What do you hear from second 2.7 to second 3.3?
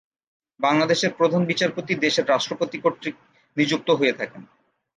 কর্তৃক